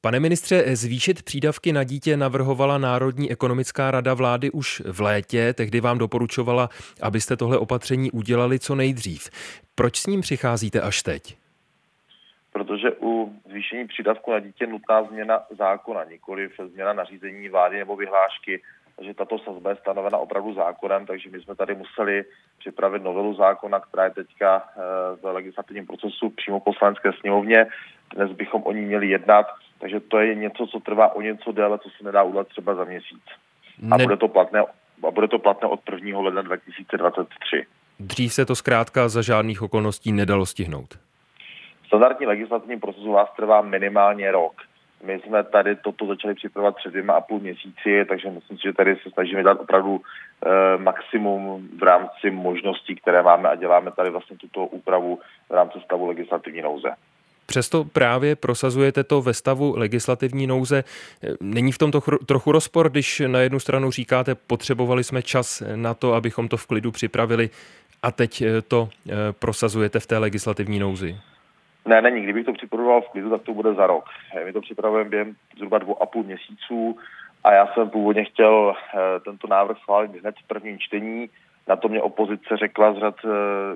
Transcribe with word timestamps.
Pane 0.00 0.20
ministře, 0.20 0.76
zvýšit 0.76 1.22
přídavky 1.22 1.72
na 1.72 1.84
dítě 1.84 2.16
navrhovala 2.16 2.78
Národní 2.78 3.30
ekonomická 3.30 3.90
rada 3.90 4.14
vlády 4.14 4.50
už 4.50 4.82
v 4.86 5.00
létě. 5.00 5.52
Tehdy 5.52 5.80
vám 5.80 5.98
doporučovala, 5.98 6.68
abyste 7.02 7.36
tohle 7.36 7.58
opatření 7.58 8.10
udělali 8.10 8.58
co 8.58 8.74
nejdřív. 8.74 9.30
Proč 9.74 9.96
s 9.96 10.06
ním 10.06 10.20
přicházíte 10.20 10.80
až 10.80 11.02
teď? 11.02 11.36
Protože 12.52 12.90
u 13.02 13.32
zvýšení 13.50 13.86
přídavku 13.86 14.32
na 14.32 14.38
dítě 14.38 14.66
nutná 14.66 15.04
změna 15.04 15.40
zákona, 15.58 16.04
nikoli 16.04 16.48
změna 16.72 16.92
nařízení 16.92 17.48
vlády 17.48 17.78
nebo 17.78 17.96
vyhlášky. 17.96 18.62
Takže 18.96 19.14
tato 19.14 19.38
sazba 19.38 19.70
je 19.70 19.76
stanovena 19.76 20.18
opravdu 20.18 20.54
zákonem, 20.54 21.06
takže 21.06 21.30
my 21.30 21.40
jsme 21.40 21.54
tady 21.54 21.74
museli 21.74 22.24
připravit 22.58 23.02
novelu 23.02 23.34
zákona, 23.34 23.80
která 23.80 24.04
je 24.04 24.10
teďka 24.10 24.68
eh, 24.68 24.80
v 25.22 25.32
legislativním 25.32 25.86
procesu 25.86 26.30
přímo 26.30 26.60
poslanecké 26.60 27.10
sněmovně. 27.20 27.66
Dnes 28.14 28.30
bychom 28.32 28.62
o 28.62 28.72
ní 28.72 28.80
měli 28.80 29.08
jednat 29.08 29.46
takže 29.82 30.00
to 30.00 30.18
je 30.18 30.34
něco, 30.34 30.66
co 30.66 30.80
trvá 30.80 31.14
o 31.14 31.20
něco 31.20 31.52
déle, 31.52 31.78
co 31.78 31.88
se 31.90 32.04
nedá 32.04 32.22
udělat 32.22 32.48
třeba 32.48 32.74
za 32.74 32.84
měsíc. 32.84 33.22
A 33.90 33.96
ne... 33.96 34.04
bude 34.04 34.16
to 34.16 34.28
platné 34.28 34.60
a 35.08 35.10
bude 35.10 35.28
to 35.28 35.38
platné 35.38 35.68
od 35.68 35.80
1. 35.92 36.20
ledna 36.20 36.42
2023. 36.42 37.66
Dřív 38.00 38.32
se 38.34 38.46
to 38.46 38.54
zkrátka 38.54 39.08
za 39.08 39.22
žádných 39.22 39.62
okolností 39.62 40.12
nedalo 40.12 40.46
stihnout. 40.46 40.98
Standardní 41.86 42.26
legislativní 42.26 42.80
procesu 42.80 43.12
vás 43.12 43.28
trvá 43.36 43.62
minimálně 43.62 44.32
rok. 44.32 44.52
My 45.04 45.20
jsme 45.20 45.44
tady 45.44 45.76
toto 45.76 46.06
začali 46.06 46.34
připravovat 46.34 46.76
před 46.76 46.90
dvěma 46.90 47.14
a 47.14 47.20
půl 47.20 47.40
měsíci, 47.40 48.04
takže 48.08 48.30
myslím 48.30 48.58
si, 48.58 48.62
že 48.62 48.72
tady 48.72 48.96
se 48.96 49.10
snažíme 49.10 49.42
dát 49.42 49.60
opravdu 49.60 50.00
e, 50.00 50.78
maximum 50.78 51.68
v 51.78 51.82
rámci 51.82 52.30
možností, 52.30 52.94
které 52.94 53.22
máme 53.22 53.48
a 53.48 53.54
děláme 53.54 53.90
tady 53.90 54.10
vlastně 54.10 54.36
tuto 54.36 54.66
úpravu 54.66 55.18
v 55.48 55.52
rámci 55.52 55.78
stavu 55.84 56.06
legislativní 56.06 56.62
nouze. 56.62 56.94
Přesto 57.52 57.84
právě 57.84 58.36
prosazujete 58.36 59.04
to 59.04 59.22
ve 59.22 59.34
stavu 59.34 59.74
legislativní 59.76 60.46
nouze. 60.46 60.84
Není 61.40 61.72
v 61.72 61.78
tom 61.78 61.90
to 61.90 62.00
trochu 62.26 62.52
rozpor, 62.52 62.90
když 62.90 63.22
na 63.26 63.38
jednu 63.40 63.60
stranu 63.60 63.90
říkáte, 63.90 64.34
potřebovali 64.34 65.04
jsme 65.04 65.22
čas 65.22 65.62
na 65.76 65.94
to, 65.94 66.14
abychom 66.14 66.48
to 66.48 66.56
v 66.56 66.66
klidu 66.66 66.90
připravili 66.90 67.50
a 68.02 68.12
teď 68.12 68.42
eh, 68.42 68.62
to 68.62 68.88
eh, 68.88 69.12
prosazujete 69.38 70.00
v 70.00 70.06
té 70.06 70.18
legislativní 70.18 70.78
nouzi? 70.78 71.16
Ne, 71.84 72.02
není. 72.02 72.22
Kdybych 72.22 72.46
to 72.46 72.52
připravoval 72.52 73.00
v 73.00 73.08
klidu, 73.08 73.30
tak 73.30 73.42
to 73.42 73.54
bude 73.54 73.74
za 73.74 73.86
rok. 73.86 74.04
My 74.44 74.52
to 74.52 74.60
připravujeme 74.60 75.10
během 75.10 75.34
zhruba 75.56 75.78
dvou 75.78 76.02
a 76.02 76.06
půl 76.06 76.22
měsíců 76.22 76.96
a 77.44 77.52
já 77.52 77.66
jsem 77.66 77.90
původně 77.90 78.24
chtěl 78.24 78.74
eh, 78.74 79.20
tento 79.20 79.46
návrh 79.46 79.78
schválit 79.78 80.20
hned 80.20 80.34
v 80.44 80.48
prvním 80.48 80.78
čtení. 80.78 81.30
Na 81.68 81.76
to 81.76 81.88
mě 81.88 82.02
opozice 82.02 82.56
řekla 82.56 82.92
z 82.92 82.98
řad 82.98 83.14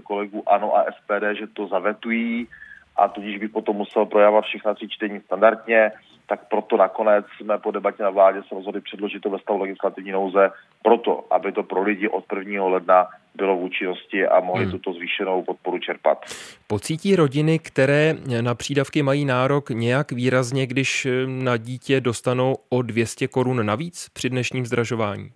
kolegů 0.04 0.42
ANO 0.48 0.76
a 0.76 0.84
SPD, 0.84 1.38
že 1.38 1.46
to 1.46 1.66
zavetují 1.66 2.48
a 2.96 3.08
tudíž 3.08 3.38
by 3.38 3.48
potom 3.48 3.76
musel 3.76 4.06
projávat 4.06 4.44
všechna 4.44 4.74
tři 4.74 4.88
čtení 4.88 5.20
standardně, 5.20 5.92
tak 6.28 6.48
proto 6.48 6.76
nakonec 6.76 7.26
jsme 7.36 7.58
po 7.58 7.70
debatě 7.70 8.02
na 8.02 8.10
vládě 8.10 8.42
se 8.42 8.54
rozhodli 8.54 8.80
předložit 8.80 9.20
to 9.20 9.30
ve 9.30 9.38
stavu 9.38 9.58
legislativní 9.58 10.12
nouze, 10.12 10.50
proto, 10.82 11.24
aby 11.30 11.52
to 11.52 11.62
pro 11.62 11.82
lidi 11.82 12.08
od 12.08 12.24
1. 12.38 12.64
ledna 12.64 13.06
bylo 13.34 13.56
v 13.56 13.62
účinnosti 13.62 14.26
a 14.26 14.40
mohli 14.40 14.64
hmm. 14.64 14.72
tuto 14.72 14.92
zvýšenou 14.92 15.42
podporu 15.42 15.78
čerpat. 15.78 16.24
Pocítí 16.66 17.16
rodiny, 17.16 17.58
které 17.58 18.14
na 18.40 18.54
přídavky 18.54 19.02
mají 19.02 19.24
nárok 19.24 19.70
nějak 19.70 20.12
výrazně, 20.12 20.66
když 20.66 21.06
na 21.26 21.56
dítě 21.56 22.00
dostanou 22.00 22.54
o 22.68 22.82
200 22.82 23.28
korun 23.28 23.66
navíc 23.66 24.08
při 24.14 24.30
dnešním 24.30 24.66
zdražování? 24.66 25.30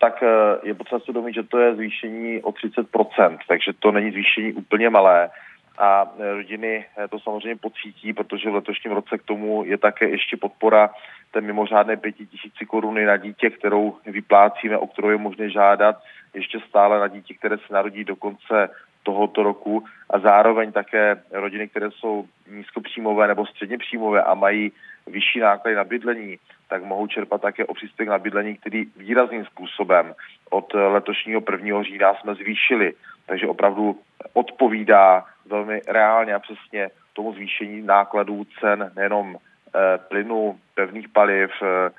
tak 0.00 0.22
eh, 0.22 0.28
je 0.62 0.74
potřeba 0.74 0.98
si 0.98 1.04
uvědomit, 1.04 1.34
že 1.34 1.42
to 1.42 1.58
je 1.58 1.74
zvýšení 1.74 2.42
o 2.42 2.50
30%, 2.50 3.38
takže 3.48 3.72
to 3.78 3.92
není 3.92 4.10
zvýšení 4.10 4.52
úplně 4.52 4.90
malé 4.90 5.30
a 5.78 6.06
rodiny 6.34 6.86
to 7.10 7.18
samozřejmě 7.18 7.56
pocítí, 7.56 8.12
protože 8.12 8.50
v 8.50 8.54
letošním 8.54 8.92
roce 8.92 9.18
k 9.18 9.22
tomu 9.22 9.64
je 9.64 9.78
také 9.78 10.08
ještě 10.08 10.36
podpora 10.36 10.90
té 11.30 11.40
mimořádné 11.40 11.96
pěti 11.96 12.26
tisíci 12.26 12.66
koruny 12.66 13.04
na 13.04 13.16
dítě, 13.16 13.50
kterou 13.50 13.96
vyplácíme, 14.06 14.78
o 14.78 14.86
kterou 14.86 15.10
je 15.10 15.16
možné 15.16 15.50
žádat 15.50 15.96
ještě 16.34 16.60
stále 16.68 17.00
na 17.00 17.08
dítě, 17.08 17.34
které 17.34 17.58
se 17.58 17.72
narodí 17.72 18.04
do 18.04 18.16
konce 18.16 18.68
tohoto 19.02 19.42
roku 19.42 19.84
a 20.10 20.18
zároveň 20.18 20.72
také 20.72 21.22
rodiny, 21.32 21.68
které 21.68 21.90
jsou 21.90 22.24
nízkopříjmové 22.50 23.28
nebo 23.28 23.46
středně 23.46 23.78
příjmové 23.78 24.22
a 24.22 24.34
mají 24.34 24.72
vyšší 25.06 25.40
náklady 25.40 25.76
na 25.76 25.84
bydlení, 25.84 26.38
tak 26.68 26.84
mohou 26.84 27.06
čerpat 27.06 27.40
také 27.40 27.64
o 27.64 27.74
příspěvek 27.74 28.10
na 28.10 28.18
bydlení, 28.18 28.56
který 28.56 28.84
výrazným 28.96 29.44
způsobem 29.44 30.14
od 30.50 30.74
letošního 30.74 31.42
1. 31.50 31.82
října 31.82 32.14
jsme 32.14 32.34
zvýšili. 32.34 32.92
Takže 33.26 33.46
opravdu 33.46 34.00
odpovídá 34.32 35.24
velmi 35.48 35.80
reálně 35.88 36.34
a 36.34 36.38
přesně 36.38 36.90
tomu 37.12 37.32
zvýšení 37.32 37.82
nákladů 37.82 38.46
cen 38.60 38.92
nejenom 38.96 39.36
e, 39.36 39.98
plynu, 39.98 40.58
pevných 40.74 41.08
paliv, 41.08 41.50
e, 41.62 41.90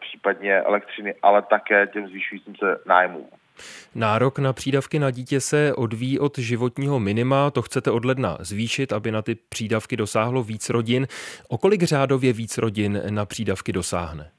případně 0.00 0.60
elektřiny, 0.60 1.14
ale 1.22 1.42
také 1.42 1.86
těm 1.86 2.08
zvyšujícím 2.08 2.56
se 2.56 2.78
nájmům. 2.86 3.26
Nárok 3.94 4.38
na 4.38 4.52
přídavky 4.52 4.98
na 4.98 5.10
dítě 5.10 5.40
se 5.40 5.74
odvíjí 5.74 6.18
od 6.18 6.38
životního 6.38 7.00
minima, 7.00 7.50
to 7.50 7.62
chcete 7.62 7.90
od 7.90 8.04
ledna 8.04 8.36
zvýšit, 8.40 8.92
aby 8.92 9.10
na 9.10 9.22
ty 9.22 9.34
přídavky 9.34 9.96
dosáhlo 9.96 10.42
víc 10.42 10.70
rodin. 10.70 11.06
O 11.48 11.58
kolik 11.58 11.82
řádově 11.82 12.32
víc 12.32 12.58
rodin 12.58 13.02
na 13.10 13.26
přídavky 13.26 13.72
dosáhne? 13.72 14.30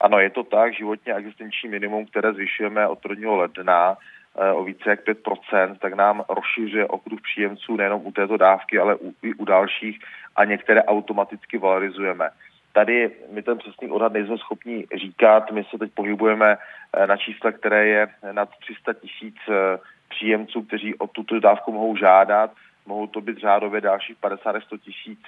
Ano, 0.00 0.18
je 0.18 0.30
to 0.30 0.44
tak, 0.44 0.74
životně 0.74 1.14
existenční 1.14 1.68
minimum, 1.68 2.06
které 2.06 2.32
zvyšujeme 2.32 2.88
od 2.88 2.98
1. 3.10 3.32
ledna, 3.32 3.96
Eh, 3.96 4.19
o 4.34 4.64
více 4.64 4.90
jak 4.90 5.06
5%, 5.06 5.76
tak 5.78 5.94
nám 5.94 6.24
rozšiřuje 6.28 6.86
okruh 6.86 7.20
příjemců 7.20 7.76
nejenom 7.76 8.06
u 8.06 8.12
této 8.12 8.36
dávky, 8.36 8.78
ale 8.78 8.94
u, 8.94 9.14
i 9.22 9.34
u 9.34 9.44
dalších 9.44 9.98
a 10.36 10.44
některé 10.44 10.84
automaticky 10.84 11.58
valorizujeme. 11.58 12.30
Tady 12.72 13.10
my 13.32 13.42
ten 13.42 13.58
přesný 13.58 13.88
odhad 13.88 14.12
nejsme 14.12 14.38
schopni 14.38 14.86
říkat, 14.96 15.50
my 15.52 15.64
se 15.64 15.78
teď 15.78 15.92
pohybujeme 15.94 16.56
eh, 16.56 17.06
na 17.06 17.16
čísle, 17.16 17.52
které 17.52 17.86
je 17.86 18.08
nad 18.32 18.48
300 18.48 18.92
tisíc 18.92 19.36
eh, 19.48 19.78
příjemců, 20.08 20.62
kteří 20.62 20.94
o 20.94 21.06
tuto 21.06 21.40
dávku 21.40 21.72
mohou 21.72 21.96
žádat. 21.96 22.50
Mohou 22.86 23.06
to 23.06 23.20
být 23.20 23.38
řádově 23.38 23.80
dalších 23.80 24.16
50 24.16 24.56
100 24.62 24.76
tisíc 24.78 25.20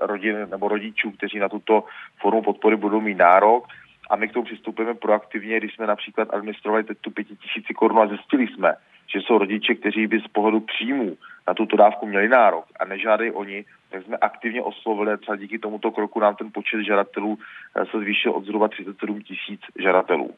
rodin 0.00 0.46
nebo 0.50 0.68
rodičů, 0.68 1.10
kteří 1.10 1.38
na 1.38 1.48
tuto 1.48 1.84
formu 2.20 2.42
podpory 2.42 2.76
budou 2.76 3.00
mít 3.00 3.18
nárok 3.18 3.66
a 4.10 4.16
my 4.16 4.28
k 4.28 4.32
tomu 4.32 4.44
přistupujeme 4.44 4.94
proaktivně, 4.94 5.58
když 5.58 5.74
jsme 5.74 5.86
například 5.86 6.34
administrovali 6.34 6.84
teď 6.84 6.98
tu 7.00 7.10
pětitisíci 7.10 7.74
korun 7.74 7.98
a 7.98 8.06
zjistili 8.06 8.46
jsme, 8.46 8.74
že 9.12 9.18
jsou 9.18 9.38
rodiče, 9.38 9.74
kteří 9.74 10.06
by 10.06 10.20
z 10.20 10.28
pohledu 10.28 10.60
příjmů 10.60 11.16
na 11.48 11.54
tuto 11.54 11.76
dávku 11.76 12.06
měli 12.06 12.28
nárok 12.28 12.64
a 12.80 12.84
nežádají 12.84 13.30
oni, 13.30 13.64
tak 13.90 14.02
jsme 14.04 14.16
aktivně 14.16 14.62
oslovili, 14.62 15.18
třeba 15.18 15.36
díky 15.36 15.58
tomuto 15.58 15.90
kroku 15.90 16.20
nám 16.20 16.36
ten 16.36 16.50
počet 16.52 16.84
žadatelů 16.84 17.38
eh, 17.76 17.86
se 17.86 17.98
zvýšil 17.98 18.32
od 18.32 18.44
zhruba 18.44 18.68
37 18.68 19.22
tisíc 19.22 19.60
žadatelů. 19.82 20.34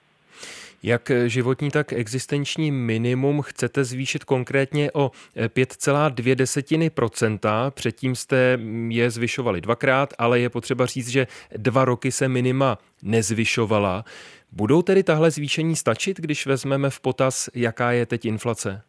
Jak 0.83 1.11
životní, 1.27 1.71
tak 1.71 1.93
existenční 1.93 2.71
minimum 2.71 3.43
chcete 3.43 3.85
zvýšit 3.85 4.25
konkrétně 4.25 4.93
o 4.93 5.11
5,2%. 5.37 7.71
Předtím 7.71 8.15
jste 8.15 8.59
je 8.89 9.11
zvyšovali 9.11 9.61
dvakrát, 9.61 10.15
ale 10.19 10.41
je 10.41 10.51
potřeba 10.51 10.87
říct, 10.87 11.09
že 11.09 11.27
dva 11.57 11.85
roky 11.85 12.13
se 12.13 12.29
minima 12.29 12.79
nezvyšovala. 13.03 14.05
Budou 14.53 14.83
tedy 14.83 15.03
tahle 15.03 15.31
zvýšení 15.31 15.77
stačit, 15.77 16.21
když 16.21 16.47
vezmeme 16.47 16.91
v 16.91 17.01
potaz, 17.01 17.49
jaká 17.55 17.93
je 17.93 18.07
teď 18.07 18.25
inflace? 18.25 18.83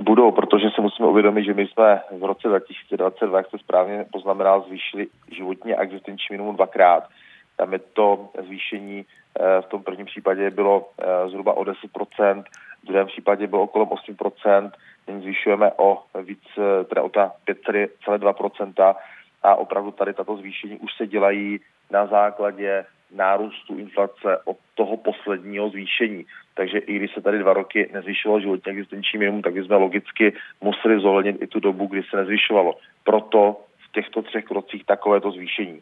Budou, 0.00 0.32
protože 0.32 0.70
si 0.74 0.80
musíme 0.80 1.08
uvědomit, 1.08 1.44
že 1.44 1.54
my 1.54 1.66
jsme 1.66 2.00
v 2.18 2.24
roce 2.24 2.48
2022, 2.48 3.38
jak 3.38 3.46
jste 3.46 3.58
správně 3.58 4.04
poznamenal, 4.12 4.64
zvýšili 4.68 5.06
životní 5.36 5.74
a 5.74 5.82
existenční 5.82 6.26
minimum 6.30 6.56
dvakrát. 6.56 7.08
Tam 7.56 7.72
je 7.72 7.78
to 7.78 8.28
zvýšení 8.46 9.04
eh, 9.04 9.62
v 9.62 9.66
tom 9.66 9.82
prvním 9.82 10.06
případě 10.06 10.50
bylo 10.50 10.88
eh, 10.98 11.28
zhruba 11.28 11.52
o 11.52 11.64
10%, 11.64 12.44
v 12.82 12.86
druhém 12.86 13.06
případě 13.06 13.46
bylo 13.46 13.62
okolo 13.62 13.86
8%, 13.86 14.70
nyní 15.08 15.22
zvyšujeme 15.22 15.72
o 15.76 16.02
víc, 16.22 16.42
eh, 16.58 16.84
teda 16.84 17.02
o 17.02 17.08
ta 17.08 17.32
5,2% 17.46 18.94
a 19.42 19.54
opravdu 19.54 19.90
tady 19.90 20.14
tato 20.14 20.36
zvýšení 20.36 20.78
už 20.78 20.90
se 20.96 21.06
dělají 21.06 21.60
na 21.90 22.06
základě 22.06 22.84
nárůstu 23.14 23.78
inflace 23.78 24.38
od 24.44 24.56
toho 24.74 24.96
posledního 24.96 25.68
zvýšení. 25.68 26.26
Takže 26.54 26.78
i 26.78 26.96
když 26.96 27.14
se 27.14 27.20
tady 27.20 27.38
dva 27.38 27.52
roky 27.52 27.90
nezvyšovalo 27.92 28.40
životní 28.40 28.72
existenční 28.72 29.18
minimum, 29.18 29.42
tak 29.42 29.52
bychom 29.52 29.82
logicky 29.82 30.32
museli 30.60 31.00
zohlednit 31.00 31.42
i 31.42 31.46
tu 31.46 31.60
dobu, 31.60 31.86
kdy 31.86 32.02
se 32.02 32.16
nezvyšovalo. 32.16 32.74
Proto 33.04 33.56
v 33.88 33.92
těchto 33.92 34.22
třech 34.22 34.44
krocích 34.44 34.84
takovéto 34.84 35.30
zvýšení. 35.30 35.80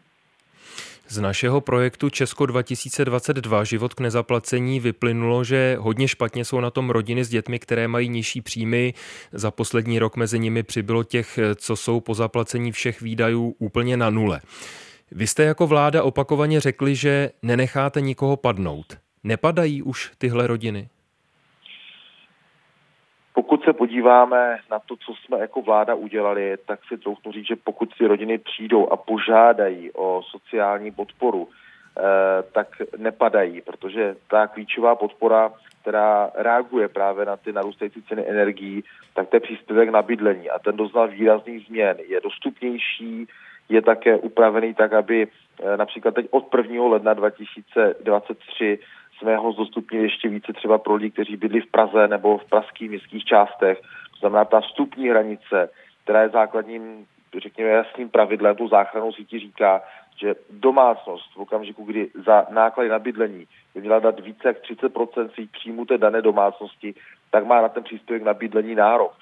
Z 1.09 1.19
našeho 1.19 1.61
projektu 1.61 2.11
Česko 2.11 2.47
2022 2.47 3.65
Život 3.65 3.95
k 3.95 4.01
nezaplacení 4.01 4.81
vyplynulo, 4.81 5.45
že 5.45 5.77
hodně 5.81 6.09
špatně 6.09 6.45
jsou 6.45 6.61
na 6.61 6.71
tom 6.71 6.91
rodiny 6.91 7.25
s 7.25 7.29
dětmi, 7.29 7.59
které 7.59 7.89
mají 7.89 8.09
nižší 8.09 8.41
příjmy. 8.41 8.95
Za 9.33 9.51
poslední 9.51 9.99
rok 9.99 10.17
mezi 10.17 10.39
nimi 10.39 10.63
přibylo 10.63 11.05
těch, 11.05 11.39
co 11.57 11.77
jsou 11.77 12.01
po 12.01 12.15
zaplacení 12.15 12.73
všech 12.73 13.01
výdajů 13.01 13.55
úplně 13.59 13.97
na 13.97 14.11
nule. 14.11 14.41
Vy 15.11 15.27
jste 15.27 15.43
jako 15.43 15.67
vláda 15.67 16.03
opakovaně 16.03 16.61
řekli, 16.61 16.97
že 16.97 17.31
nenecháte 17.43 18.01
nikoho 18.01 18.37
padnout. 18.37 18.99
Nepadají 19.25 19.83
už 19.83 20.11
tyhle 20.19 20.47
rodiny? 20.47 20.89
Pokud 23.35 23.65
se 23.65 23.73
podíváme 23.73 24.59
na 24.71 24.79
to, 24.79 24.97
co 24.97 25.15
jsme 25.15 25.39
jako 25.39 25.63
vláda 25.63 25.95
udělali, 25.95 26.57
tak 26.67 26.81
si 26.89 26.99
troufnu 26.99 27.33
říct, 27.33 27.47
že 27.47 27.57
pokud 27.57 27.93
si 27.97 28.07
rodiny 28.07 28.39
přijdou 28.39 28.89
a 28.89 28.97
požádají 28.97 29.93
o 29.93 30.23
sociální 30.31 30.91
podporu, 30.91 31.49
eh, 31.49 32.03
tak 32.53 32.83
nepadají, 32.99 33.61
protože 33.61 34.17
ta 34.29 34.47
klíčová 34.47 34.95
podpora, 34.95 35.53
která 35.83 36.31
reaguje 36.35 36.89
právě 36.89 37.25
na 37.25 37.37
ty 37.37 37.53
narůstající 37.53 38.03
ceny 38.03 38.29
energií, 38.29 38.85
tak 39.15 39.29
to 39.29 39.37
je 39.37 39.41
příspěvek 39.41 39.89
na 39.89 40.03
bydlení 40.03 40.51
a 40.51 40.59
ten 40.59 40.77
doznal 40.77 41.09
výrazných 41.09 41.67
změn. 41.67 41.97
Je 42.09 42.21
dostupnější, 42.21 43.27
je 43.69 43.83
také 43.83 44.17
upravený 44.17 44.75
tak, 44.75 44.93
aby 44.93 45.27
eh, 45.27 45.77
například 45.77 46.15
teď 46.15 46.27
od 46.31 46.55
1. 46.55 46.85
ledna 46.85 47.15
2023 47.15 48.79
jsme 49.21 49.37
ho 49.37 49.53
zdostupnili 49.53 50.05
ještě 50.05 50.29
více 50.29 50.53
třeba 50.53 50.79
pro 50.79 50.95
lidi, 50.95 51.11
kteří 51.11 51.37
bydli 51.37 51.61
v 51.61 51.71
Praze 51.71 52.09
nebo 52.09 52.39
v 52.39 52.45
pražských 52.45 52.91
městských 52.91 53.25
částech. 53.25 53.81
To 53.81 54.19
znamená, 54.21 54.45
ta 54.45 54.61
vstupní 54.61 55.09
hranice, 55.09 55.71
která 56.05 56.23
je 56.23 56.29
základním, 56.29 57.07
řekněme, 57.43 57.71
jasným 57.71 58.09
pravidlem, 58.09 58.57
tu 58.57 58.69
záchranou 58.69 59.13
sítí 59.13 59.39
říká, 59.39 59.83
že 60.17 60.35
domácnost 60.51 61.35
v 61.35 61.41
okamžiku, 61.41 61.85
kdy 61.85 62.11
za 62.27 62.47
náklady 62.51 62.89
na 62.89 62.99
bydlení 62.99 63.47
by 63.75 63.81
měla 63.81 63.99
dát 63.99 64.21
více 64.21 64.49
jak 64.49 64.63
30% 64.63 65.31
svých 65.35 65.51
příjmů 65.51 65.85
té 65.85 65.99
dané 65.99 66.23
domácnosti, 66.23 66.95
tak 67.31 67.47
má 67.47 67.63
na 67.63 67.69
ten 67.69 67.83
příspěvek 67.83 68.23
na 68.23 68.35
bydlení 68.35 68.75
nárok 68.75 69.13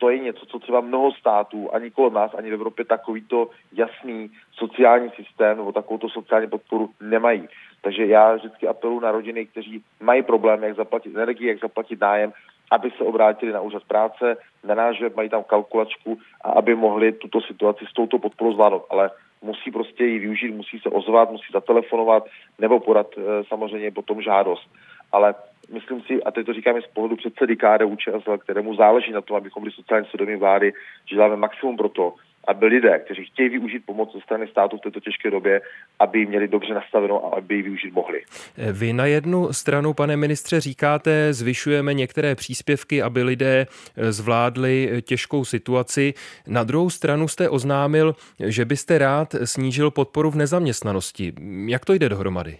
to 0.00 0.10
je 0.10 0.18
něco, 0.18 0.46
co 0.46 0.58
třeba 0.58 0.80
mnoho 0.80 1.12
států, 1.12 1.74
ani 1.74 1.90
kolem 1.90 2.12
nás, 2.12 2.34
ani 2.34 2.50
v 2.50 2.54
Evropě 2.54 2.84
takovýto 2.84 3.50
jasný 3.72 4.30
sociální 4.52 5.10
systém 5.10 5.56
nebo 5.56 5.72
takovouto 5.72 6.08
sociální 6.08 6.48
podporu 6.48 6.90
nemají. 7.00 7.48
Takže 7.82 8.06
já 8.06 8.34
vždycky 8.34 8.68
apeluji 8.68 9.00
na 9.00 9.12
rodiny, 9.12 9.46
kteří 9.46 9.82
mají 10.00 10.22
problém, 10.22 10.64
jak 10.64 10.76
zaplatit 10.76 11.16
energii, 11.16 11.48
jak 11.48 11.60
zaplatit 11.60 12.00
nájem, 12.00 12.32
aby 12.70 12.90
se 12.90 13.04
obrátili 13.04 13.52
na 13.52 13.60
úřad 13.60 13.84
práce, 13.84 14.36
na 14.64 14.74
náš 14.74 15.00
web 15.00 15.16
mají 15.16 15.28
tam 15.28 15.42
kalkulačku 15.42 16.18
a 16.40 16.50
aby 16.50 16.74
mohli 16.74 17.12
tuto 17.12 17.40
situaci 17.40 17.84
s 17.90 17.92
touto 17.92 18.18
podporou 18.18 18.52
zvládnout. 18.52 18.86
Ale 18.90 19.10
musí 19.42 19.70
prostě 19.70 20.04
ji 20.04 20.18
využít, 20.18 20.50
musí 20.50 20.78
se 20.78 20.88
ozvat, 20.88 21.30
musí 21.30 21.46
zatelefonovat 21.52 22.26
nebo 22.58 22.80
podat 22.80 23.06
e, 23.18 23.44
samozřejmě 23.44 23.90
potom 23.90 24.22
žádost. 24.22 24.70
Ale 25.12 25.34
myslím 25.72 26.00
si, 26.00 26.22
a 26.22 26.30
teď 26.30 26.46
to 26.46 26.52
říkáme 26.52 26.82
z 26.82 26.86
pohledu 26.86 27.16
předsedy 27.16 27.56
KDU 27.56 27.96
ČSL, 27.96 28.38
kterému 28.38 28.74
záleží 28.74 29.12
na 29.12 29.20
tom, 29.20 29.36
abychom 29.36 29.62
byli 29.62 29.72
sociálně 29.72 30.06
svědomí 30.06 30.36
vlády, 30.36 30.72
že 31.06 31.16
děláme 31.16 31.36
maximum 31.36 31.76
pro 31.76 31.88
to, 31.88 32.14
aby 32.48 32.66
lidé, 32.66 32.98
kteří 32.98 33.24
chtějí 33.24 33.48
využít 33.48 33.82
pomoc 33.86 34.12
ze 34.12 34.20
strany 34.20 34.48
státu 34.48 34.76
v 34.76 34.80
této 34.80 35.00
těžké 35.00 35.30
době, 35.30 35.60
aby 35.98 36.18
ji 36.18 36.26
měli 36.26 36.48
dobře 36.48 36.74
nastavenou 36.74 37.24
a 37.24 37.36
aby 37.36 37.54
ji 37.54 37.62
využít 37.62 37.94
mohli. 37.94 38.22
Vy 38.72 38.92
na 38.92 39.06
jednu 39.06 39.52
stranu, 39.52 39.94
pane 39.94 40.16
ministře, 40.16 40.60
říkáte, 40.60 41.32
zvyšujeme 41.32 41.94
některé 41.94 42.34
příspěvky, 42.34 43.02
aby 43.02 43.22
lidé 43.22 43.66
zvládli 43.96 45.02
těžkou 45.02 45.44
situaci. 45.44 46.14
Na 46.46 46.64
druhou 46.64 46.90
stranu 46.90 47.28
jste 47.28 47.48
oznámil, 47.48 48.14
že 48.46 48.64
byste 48.64 48.98
rád 48.98 49.34
snížil 49.44 49.90
podporu 49.90 50.30
v 50.30 50.36
nezaměstnanosti. 50.36 51.32
Jak 51.66 51.84
to 51.84 51.92
jde 51.92 52.08
dohromady? 52.08 52.58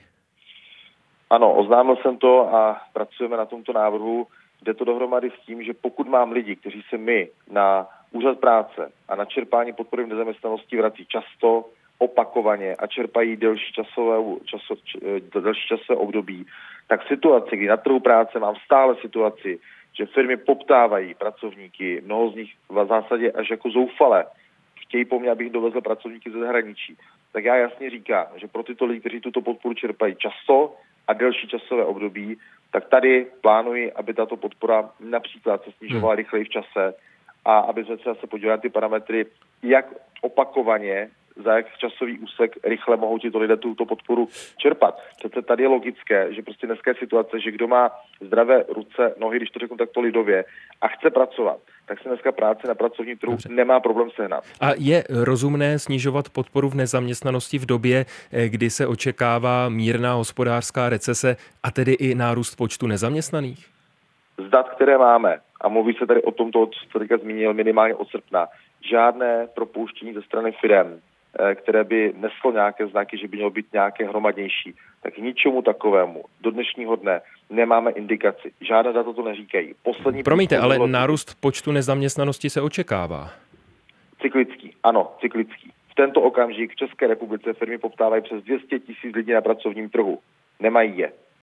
Ano, 1.31 1.55
oznámil 1.55 1.97
jsem 1.97 2.17
to 2.17 2.55
a 2.55 2.81
pracujeme 2.93 3.37
na 3.37 3.47
tomto 3.47 3.73
návrhu. 3.73 4.27
Jde 4.63 4.75
to 4.75 4.85
dohromady 4.85 5.31
s 5.31 5.47
tím, 5.47 5.63
že 5.63 5.73
pokud 5.73 6.09
mám 6.09 6.33
lidi, 6.33 6.57
kteří 6.57 6.83
se 6.91 6.99
mi 6.99 7.29
na 7.51 7.87
úřad 8.13 8.39
práce 8.39 8.93
a 9.09 9.15
na 9.15 9.25
čerpání 9.25 9.73
podpory 9.73 10.05
v 10.05 10.09
nezaměstnanosti 10.09 10.77
vrací 10.77 11.07
často, 11.07 11.65
opakovaně 11.99 12.75
a 12.75 12.87
čerpají 12.87 13.37
delší 13.37 13.73
časové, 13.73 14.17
časo, 14.45 14.75
delší 15.41 15.69
časové 15.69 15.99
období, 15.99 16.47
tak 16.89 17.07
situaci, 17.09 17.57
kdy 17.57 17.67
na 17.67 17.77
trhu 17.77 18.01
práce 18.01 18.39
mám 18.39 18.55
stále 18.65 18.97
situaci, 19.01 19.59
že 19.93 20.07
firmy 20.07 20.37
poptávají 20.37 21.15
pracovníky, 21.15 22.03
mnoho 22.05 22.31
z 22.31 22.35
nich 22.35 22.53
v 22.69 22.87
zásadě 22.89 23.33
až 23.33 23.51
jako 23.51 23.71
zoufale, 23.71 24.25
chtějí 24.81 25.05
po 25.05 25.19
mně, 25.19 25.31
abych 25.31 25.51
dovezl 25.51 25.81
pracovníky 25.81 26.31
ze 26.31 26.39
zahraničí. 26.39 26.97
Tak 27.33 27.45
já 27.45 27.57
jasně 27.57 27.91
říkám, 27.91 28.27
že 28.37 28.49
pro 28.49 28.63
tyto 28.63 28.87
lidi, 28.87 29.01
kteří 29.01 29.21
tuto 29.21 29.41
podporu 29.41 29.75
čerpají 29.75 30.17
často, 30.17 30.75
a 31.11 31.13
delší 31.13 31.49
časové 31.49 31.85
období, 31.85 32.39
tak 32.73 32.89
tady 32.89 33.27
plánuji, 33.41 33.93
aby 33.93 34.15
tato 34.15 34.37
podpora 34.37 34.91
například 35.01 35.65
se 35.65 35.71
snižovala 35.73 36.13
hmm. 36.13 36.17
rychleji 36.17 36.45
v 36.45 36.49
čase 36.49 36.95
a 37.45 37.59
aby 37.59 37.85
jsme 37.85 37.97
se 38.21 38.27
podívali 38.27 38.57
na 38.57 38.61
ty 38.61 38.69
parametry, 38.69 39.27
jak 39.63 39.87
opakovaně 40.21 41.11
za 41.45 41.57
jak 41.57 41.67
časový 41.79 42.19
úsek 42.19 42.57
rychle 42.65 42.97
mohou 42.97 43.19
tito 43.19 43.39
lidé 43.39 43.57
tuto 43.57 43.87
podporu 43.87 44.29
čerpat. 44.57 45.03
Přece 45.19 45.43
tady 45.43 45.63
je 45.63 45.69
logické, 45.69 46.35
že 46.35 46.43
prostě 46.43 46.67
dneska 46.67 46.91
je 46.91 46.95
situace, 46.95 47.41
že 47.41 47.51
kdo 47.51 47.69
má 47.69 47.91
zdravé 48.21 48.65
ruce, 48.69 49.15
nohy, 49.21 49.37
když 49.37 49.51
to 49.51 49.59
řeknu 49.59 49.77
takto 49.77 50.01
lidově, 50.01 50.45
a 50.81 50.89
chce 50.89 51.11
pracovat, 51.11 51.59
tak 51.87 52.03
se 52.03 52.09
dneska 52.09 52.33
práce 52.33 52.69
na 52.69 52.75
pracovní 52.75 53.17
trhu 53.17 53.33
Dobře. 53.33 53.49
nemá 53.49 53.81
problém 53.81 54.11
sehnat. 54.11 54.45
A 54.61 54.71
je 54.79 55.05
rozumné 55.09 55.79
snižovat 55.79 56.29
podporu 56.29 56.69
v 56.69 56.75
nezaměstnanosti 56.75 57.59
v 57.59 57.67
době, 57.67 58.05
eh, 58.33 58.49
kdy 58.49 58.71
se 58.71 58.87
očekává 58.87 59.69
mírná 59.69 60.15
hospodářská 60.15 60.89
recese 60.89 61.37
a 61.63 61.71
tedy 61.71 61.93
i 61.93 62.15
nárůst 62.15 62.55
počtu 62.55 62.87
nezaměstnaných? 62.87 63.67
Z 64.47 64.51
dat, 64.51 64.69
které 64.69 64.99
máme, 64.99 65.41
a 65.61 65.69
mluví 65.69 65.95
se 65.95 66.07
tady 66.07 66.23
o 66.23 66.31
tomto, 66.31 66.67
co 66.67 66.81
jste 66.81 66.99
teďka 66.99 67.19
zmínil, 67.19 67.55
minimálně 67.55 67.95
od 67.95 68.09
srpna, 68.09 68.47
žádné 68.91 69.49
propouštění 69.55 70.13
ze 70.15 70.23
strany 70.23 70.53
firm 70.53 71.01
Eh, 71.39 71.55
které 71.55 71.85
by 71.85 72.13
neslo 72.17 72.53
nějaké 72.53 72.87
znaky, 72.87 73.19
že 73.19 73.29
by 73.29 73.37
mělo 73.37 73.51
být 73.51 73.67
nějaké 73.73 74.09
hromadnější, 74.09 74.75
tak 75.03 75.19
ničemu 75.19 75.63
takovému 75.63 76.25
do 76.41 76.51
dnešního 76.51 76.97
dne 76.97 77.21
nemáme 77.51 77.91
indikaci. 77.91 78.53
Žádné 78.61 78.93
data 78.93 79.13
to 79.13 79.23
neříkají. 79.23 79.75
Poslední 79.83 80.23
Promiňte, 80.23 80.59
ale 80.59 80.75
bylo... 80.75 80.87
nárůst 80.87 81.37
počtu 81.41 81.73
nezaměstnanosti 81.73 82.51
se 82.51 82.61
očekává. 82.61 83.31
Cyklický, 84.21 84.75
ano, 84.83 85.13
cyklický. 85.21 85.71
V 85.91 85.95
tento 85.95 86.21
okamžik 86.21 86.73
v 86.73 86.77
České 86.77 87.07
republice 87.07 87.53
firmy 87.53 87.79
poptávají 87.79 88.23
přes 88.23 88.43
200 88.43 88.79
tisíc 88.79 89.15
lidí 89.15 89.33
na 89.33 89.41
pracovním 89.41 89.91
trhu. 89.91 90.19
Nemají 90.61 90.99
je. 90.99 91.13